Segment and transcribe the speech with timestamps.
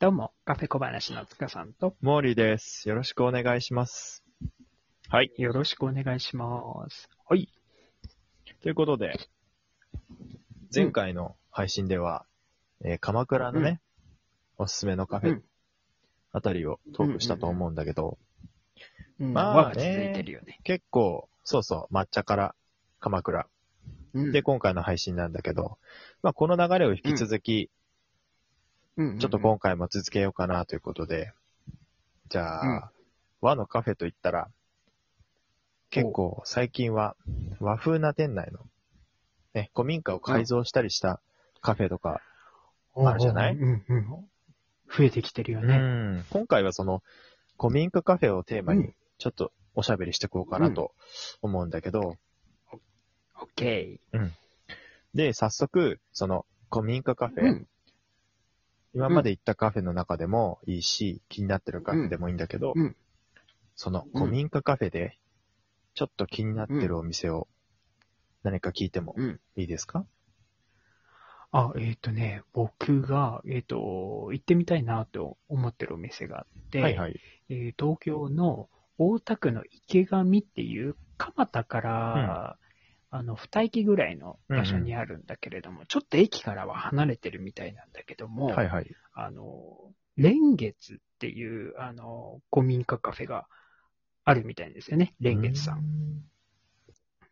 [0.00, 2.88] どうも、カフェ小話の塚さんと、モーリーです。
[2.88, 4.24] よろしくお願いします。
[5.10, 5.30] はい。
[5.36, 7.10] よろしくお願いします。
[7.28, 7.50] はい。
[8.62, 9.20] ということで、
[10.74, 12.24] 前回の配信では、
[12.82, 13.82] えー鎌倉のね、
[14.56, 15.42] おすすめのカフェうん
[16.32, 18.16] あたりをトークしたと思うんだけど、
[19.20, 20.60] うん、まあ輪が続いてるよね。
[20.64, 22.54] 結構、そうそう、抹茶から
[23.00, 23.46] 鎌倉。
[24.14, 25.76] うんで、今回の配信なんだけど、
[26.22, 27.70] まあ、この流れを引き続き、
[29.00, 31.32] うんちょっと今回も続けようかなということで、
[32.28, 32.82] じゃあ、うん。
[33.40, 34.48] 和のカフェといったら、
[35.88, 37.16] 結構最近は
[37.58, 38.60] 和風な店内の、
[39.54, 41.20] ね、古民家を改造したりした
[41.62, 42.20] カフェとか、
[42.94, 43.54] あるじゃない？
[43.54, 44.06] うんうん。
[44.94, 45.78] 増えてきてるようね。
[45.78, 46.24] ん。
[46.30, 47.02] 今回はその
[47.58, 48.94] 古民家カフェをテーマにうん。
[49.18, 50.92] ちょっとおしゃべりしていこうかなと
[51.42, 52.16] 思うんだけど、
[53.40, 54.00] オッケ
[55.14, 57.42] で、早速、その古民家カフー。
[57.42, 57.66] ェ、うん。
[58.94, 62.96] 今まで行ったカフェの中でもいいし、気になってるカフェでもいいんだけど、うん
[63.76, 65.16] その古民家カフェで、
[65.94, 67.48] ちょっと気になってるお店を
[68.42, 69.40] 何か聞いてもうん。
[69.56, 70.04] いいですか、
[71.50, 77.18] あ、えっ、とね、僕が、えっ、と、行ってみたいなと思ってるお店があって、はいはい。
[77.48, 82.58] えー東京の大田区の池上っていう、蒲田から、
[83.10, 88.86] あの、二駅ぐらいの場所にあるんだけれども、ちょっと駅からは離れてるみたいなんだけども、はいはい。
[89.14, 93.46] あの、蓮月っていう、あの、古民家カフェが
[94.24, 95.78] あるみたいですよね、蓮月さん。
[95.80, 96.24] ん。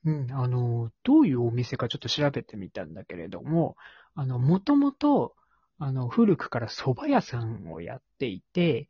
[0.04, 3.76] うん、あの、どういうお店かちょっと調べてみたんだけれども、
[4.14, 5.36] あの、もともと、
[5.78, 8.88] あの、古くから蕎麦屋さんをやっていて、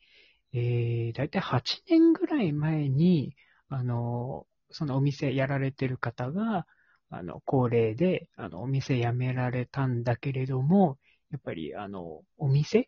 [0.54, 3.36] えー、だいたい8年ぐらい前に、
[3.68, 6.66] あの、そのお店やられてる方が、
[7.10, 10.98] あの、高齢で、あの、お店辞められたんだけれども、
[11.30, 12.86] やっぱり、あの、お店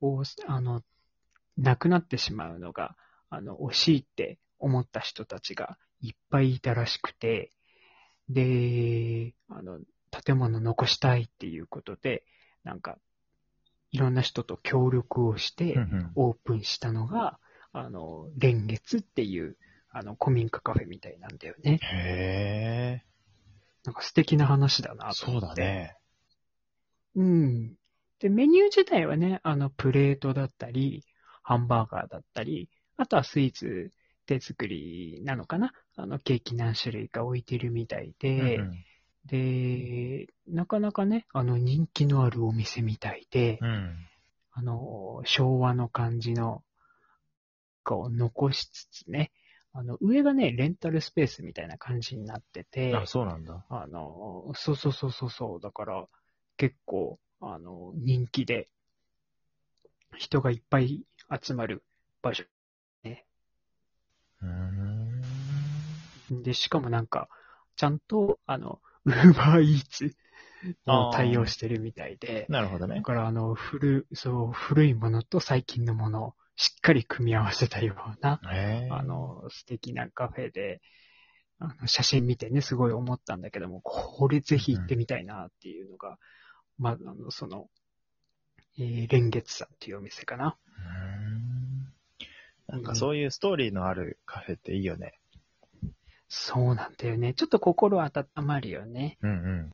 [0.00, 0.82] を、あの、
[1.56, 2.96] なくなってしまうのが、
[3.30, 7.50] あの、惜しいって思った人たちがいっぱいいたらしくて、
[8.28, 9.80] で、あの、
[10.10, 12.24] 建物残したいっていうことで、
[12.64, 12.98] なんか、
[13.90, 15.76] いろんな人と協力をして、
[16.14, 17.38] オープンしたのが、
[17.72, 19.56] あの、蓮月っていう、
[19.90, 21.78] あの、古民家カフェみたいなんだよね。
[21.82, 23.11] へえ、
[23.84, 25.62] なんか素敵な話だなとそう思って。
[25.62, 25.96] だね。
[27.16, 27.74] うん。
[28.20, 31.04] で、メニュー自体はね、あの、プレートだったり、
[31.42, 33.90] ハンバーガーだったり、あとはスイーツ
[34.26, 38.84] 手作りなのかなあの、ケーキ何種類か置いてるみたいで、うん
[39.24, 43.68] で、なかなかね、あの、人気のあるお店みたいで、うん。
[43.68, 43.94] うん
[44.54, 46.62] あの、昭和の感じの、
[47.84, 49.32] こう、残しつつね、
[49.74, 53.64] あの、上がね、レンタルスペースみたいな感じになってて、あ、そうなんだ。
[53.70, 56.06] あの、そうそうそうそうそう、だから、
[56.58, 58.68] 結構、あの、人気で、
[60.16, 61.04] 人がいっぱい
[61.42, 61.82] 集まる
[62.20, 62.44] 場所。
[64.42, 66.42] うーん。
[66.42, 67.28] で、しかもなんか、
[67.76, 70.14] ちゃんと、あの、ウーバーイーツ
[70.86, 72.96] を対応してるみたいで、なるほどね。
[72.96, 78.40] だから、あの、古、そう、古いものと最近のものをしっかり組み合わせたような。
[78.90, 80.80] あの、素敵なカフェで、
[81.58, 86.18] あの写真見てね、すごい思ったんだけども、これぜひ行ってみたいなっていうのが、
[86.78, 87.68] まあ、あの、その、
[88.78, 90.56] えー、蓮月さんっていうお店かな。
[92.68, 95.18] なんかそういうストーリーのあるカフェっていいよね。
[96.28, 97.34] そうなんだよね。
[97.34, 99.18] ちょっと心温まるよね。
[99.20, 99.72] うん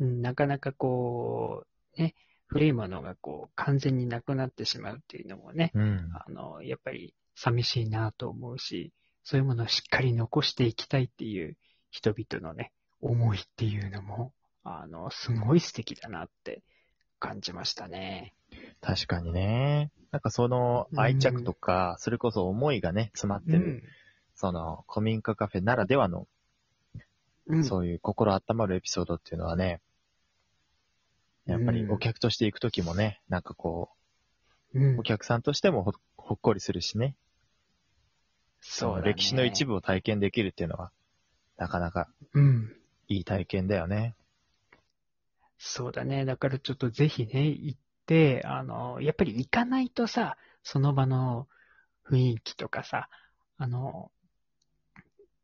[0.00, 0.04] うん。
[0.04, 1.64] うん、なかなかこ
[1.96, 6.10] う、ね、古いものがこう、完全になくなってしまうっていうのもね、うん。
[6.12, 8.92] あの、やっぱり寂しいなと思うし、
[9.24, 11.56] そういうものをしっかり残していきたいっていう
[11.90, 16.62] 人々のね、思いっていうのも、あの、すごい素敵だなって
[17.18, 18.34] 感じましたね。
[18.80, 19.90] 確かにね。
[20.12, 23.82] なんかその愛着とか、それこそ思いがね、詰まってる、
[24.34, 26.26] その古民家カフェならではの、
[27.46, 27.56] うん。
[27.56, 27.64] うん。
[27.64, 29.80] そういう心温まるエピソードっていうのはね、
[31.46, 33.90] やっぱりお客として行くときもね、なんかこ
[34.74, 37.16] うんう、お客さんとしてもほほっこりするしね、
[38.60, 40.92] そうだね歴史の一部を体験できるっていうのは、
[41.58, 42.76] なかなかうん。
[43.08, 44.14] いい体験だよね。
[45.58, 46.24] そうだね。
[46.24, 51.48] だからちょっとぜひね、行って、あの、やっぱり行かないとさ、その場の
[52.10, 53.08] 雰囲気とかさ、
[53.58, 54.10] あの、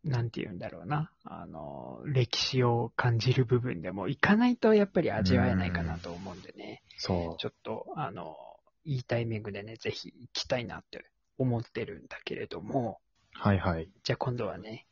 [0.05, 1.13] なんて言うんだろうな。
[1.25, 6.83] あの、歴史を感じる部分でも行かないとやっぱり味わえないかなと思うんでね。
[6.97, 8.37] そちょっと、あの、
[8.85, 11.05] いいタイミングでね、ぜひ行きたいなって
[11.39, 13.01] 思ってるんだけれども、
[13.37, 13.39] う。
[13.39, 13.89] はいはい。
[14.03, 14.87] じゃあ今度はね、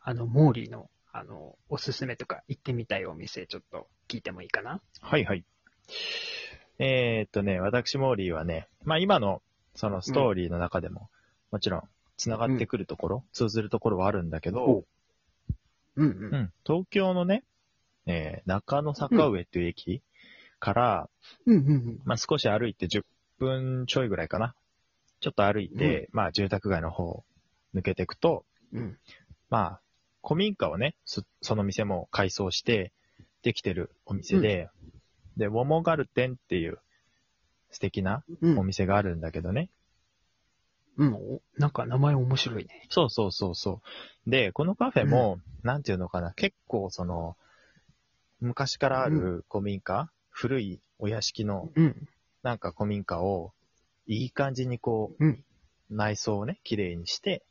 [0.00, 4.82] あの、モーリーの、あの、おすすめとか行ってみたいお店、ちょっと聞いてもいいかな？
[5.00, 5.44] はいはい。
[6.78, 9.42] えーっとね、私モーリーはね、まあ今の
[9.74, 11.08] そのストーリーの中でも、
[11.50, 11.82] もちろん
[12.16, 14.84] 繋がってくるところ、通ずるところはあるんだけど、お
[15.96, 16.28] うんう。
[16.30, 17.44] うんん、東京のね、
[18.06, 20.02] えー中野坂上っていう駅
[20.58, 21.10] から、
[21.46, 22.00] うんうんうん。
[22.04, 23.04] まあ少し歩いて10
[23.38, 24.54] 分ちょいぐらいかな。
[25.20, 27.24] ちょっと歩いて、まあ住宅街の方を
[27.74, 28.98] 抜けていくと、うん。
[29.48, 29.80] まあ、
[30.22, 32.92] 古民家をね、そその店も改装して
[33.42, 34.68] できてるお店で、
[35.36, 36.78] で、ウォモガルテンっていう
[37.70, 39.70] 素敵なうんお店があるんだけどね。
[40.96, 41.14] うん。
[41.14, 42.86] おなんか名前面白いね。
[42.88, 43.80] そうそうそうそ
[44.26, 44.30] う。
[44.30, 47.36] で、このカフェも、なんていうのかな、結構その、
[48.40, 52.08] 昔からある古民家、古いお屋敷のうん。
[52.42, 53.52] なんか古民家を、
[54.06, 55.44] いい感じにこう、うん。
[55.90, 57.44] 内装をね、綺麗にして、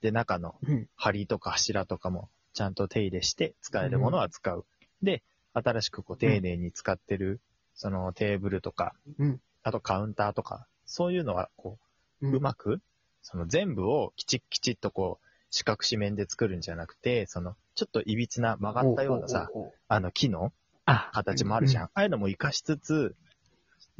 [0.00, 0.88] で、中のうん。
[0.96, 4.64] 梁とか柱とかもちゃんと手入れして使えるものは使う。
[5.02, 5.22] で、
[5.52, 7.40] 新しくこう丁寧に使ってる、
[7.74, 9.40] そのテーブルとか、うん。
[9.62, 11.83] あとカウンターとか、そういうのはこう、
[12.32, 12.80] うまく、
[13.22, 19.50] その全部をきちっきちっとこう、四角四面で作るんじゃなくて、その、ちょっといびつな曲がったようなさ、
[19.88, 20.52] あの木の
[20.86, 21.84] あ、形もあるじゃん。
[21.84, 23.14] うああいうのも活かしつつ、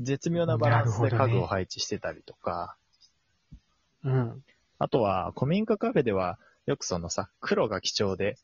[0.00, 2.76] 絶妙なバランスで家具を配置してたりとか、
[4.04, 4.44] うん。
[4.78, 8.36] あとは、古民家カフェでは、よくそのさ、黒が基調で、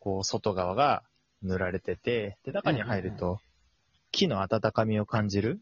[0.00, 1.02] こう、外側が
[1.42, 3.40] 塗られてて、で、中に入るうんと、
[4.10, 5.60] 木の温かみを感じる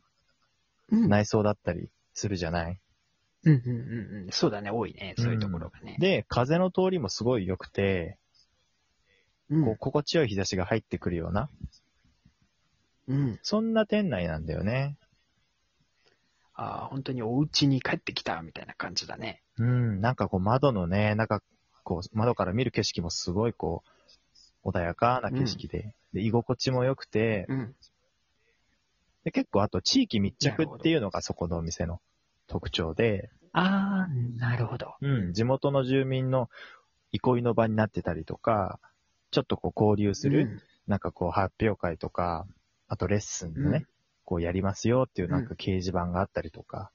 [0.92, 1.08] うん。
[1.08, 2.78] 内装だったりするじゃない？
[3.44, 3.72] うんうんう
[4.20, 4.28] んうん。
[4.30, 5.14] そうだね、多いね。
[5.16, 5.96] そういうところがね。
[5.98, 8.18] で、風の通りもすごい良くて、
[9.48, 11.48] うんこう、心地よい日差しが入ってくるような、
[13.08, 13.38] うん。
[13.42, 14.96] そんな店内なんだよね。
[16.54, 19.42] ああ、本当にお家に帰ってきたみたいな感じだね。
[19.58, 21.42] うん、なんかこう窓のね、なんか
[21.82, 23.82] こう窓から見る景色もすごいこ
[24.64, 27.74] う、穏やかな景色で、で、居心地も良くて、うん。
[29.24, 32.00] で、結構あと地域密着っていうのがそこのお店の
[32.50, 34.94] 特徴で、ああ、なるほど。
[35.00, 36.50] うん、地元の住民の
[37.12, 38.80] 憩いの場になってたりとか、
[39.30, 42.46] ちょっとこう交流する、なんかこう発表会とか、
[42.88, 43.86] あとレッスンでね、うん。
[44.24, 46.90] こうやりますよっていうなんか掲示板があったりとか、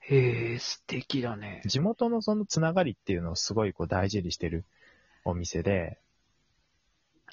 [0.00, 1.62] へえ、素敵だね。
[1.66, 4.64] 地元のそのつながりっていうのをすごいこう大事にしてる
[5.24, 5.98] お店で、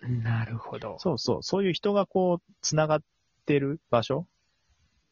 [0.01, 0.97] なるほど。
[0.99, 3.03] そうそう、そういう人がこう、つながっ
[3.45, 4.25] てる場所。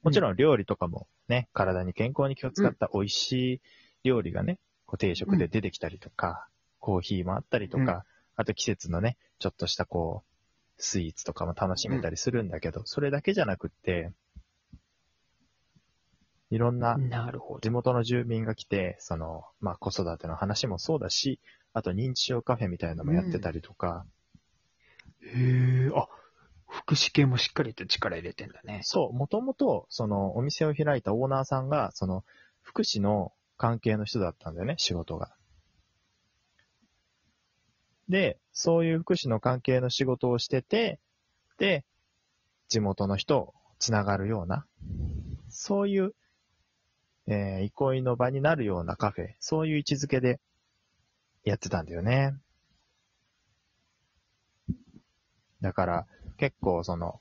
[0.04, 3.62] もちろん料理とかもね、体に健康に気を使った美味しい
[4.04, 6.48] 料理がね、こう定食で出てきたりとか、
[6.80, 8.02] コーヒーもあったりとか、うん。
[8.36, 14.12] あと季節のね、ちょっとしたこう、スイーツとかも楽しめたりするんだけど、それだけじゃなくって、
[16.50, 17.60] いろんななるほど。
[17.60, 21.40] 地元の住民が来て、その、まあ子育ての話もそうだし、
[21.74, 24.06] あと認知症カフェみたいなのもやってたりとか、
[25.22, 26.08] へえ、あ、
[26.70, 28.82] 福祉系もしっかりと力入れてんだね。
[28.84, 32.24] そう、もともと、その、お店を開いたオーナーさんが、その、
[32.62, 35.34] 福祉の関係の人だったんだよね、仕事が。
[38.08, 41.00] で、そういう福祉の関係の仕事をしてて、
[41.58, 41.86] で、
[42.68, 44.66] 地元の人をつながるような、
[45.50, 46.14] そういう、
[47.28, 50.40] えー憩いの場になるようなカフェ、そういう位置づけで
[51.44, 52.36] やってたんだよね。
[55.62, 56.08] だから、
[56.40, 57.20] 結構その、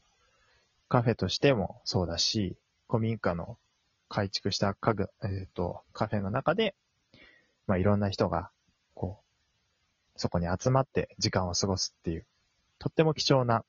[0.88, 2.56] カフェとしてもそうだし、
[2.88, 3.59] 古民家の
[4.09, 6.75] 改築した家具、えっ、と、カフェの中で、
[7.66, 8.50] まあ、いろんな人が、
[8.95, 12.26] こう、そこに集まって時間を過ごすっていう、
[12.78, 13.64] とっても貴重な、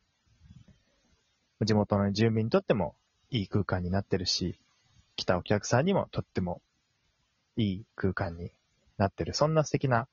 [1.62, 2.95] 地元の住民にとっても
[3.31, 4.59] いい空間になってるし、
[5.15, 6.62] 来たお客さんにもとっても
[7.57, 8.51] いい空間に
[8.97, 10.07] なってる、そんな素敵な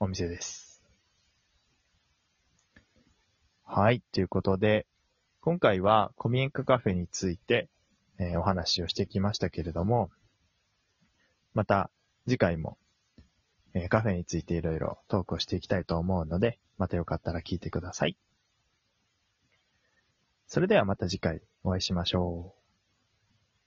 [0.00, 0.65] お店です。
[3.68, 4.86] はい、ということで、
[5.40, 7.68] 今回は古民家カフェについて、
[8.18, 10.08] えーお話をしてきましたけれども、
[11.52, 11.90] また
[12.26, 12.78] 次回も、
[13.74, 18.16] えーカフェについていろいろトークをしていきたいと思うので、またよかったら聞いてください。
[20.46, 22.55] それではまた次回お会いしましょう。